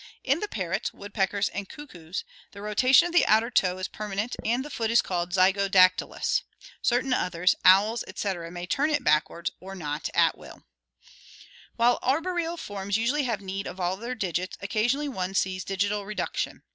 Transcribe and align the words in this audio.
In 0.23 0.39
the 0.39 0.47
parrots, 0.47 0.91
woodpeckers, 0.95 1.47
and 1.49 1.69
cuckoos 1.69 2.23
the 2.53 2.61
rotation 2.63 3.05
of 3.05 3.13
the 3.13 3.23
outer 3.27 3.51
toe 3.51 3.77
is 3.77 3.87
permanent 3.87 4.35
and 4.43 4.65
the 4.65 4.71
foot 4.71 4.89
is 4.89 4.99
called 4.99 5.29
zygo 5.31 5.69
dactylous 5.69 6.41
(Gr. 6.41 6.41
tyy&v, 6.41 6.41
yoke); 6.65 6.75
certain 6.81 7.13
others, 7.13 7.53
owls, 7.63 8.03
etc., 8.07 8.49
may 8.49 8.65
turn 8.65 8.89
it 8.89 9.03
backward 9.03 9.51
or 9.59 9.75
not 9.75 10.09
at 10.15 10.35
will 10.35 10.63
(see 10.63 11.01
Fig. 11.01 11.41
75). 11.73 11.73
While 11.75 11.99
arboreal 12.01 12.57
forms 12.57 12.97
usually 12.97 13.25
have 13.25 13.41
need 13.41 13.67
of 13.67 13.79
all 13.79 13.93
of 13.93 13.99
their 13.99 14.15
digits, 14.15 14.57
occasionally 14.59 15.07
one 15.07 15.35
sees 15.35 15.63
digital 15.63 16.03
reduction. 16.03 16.63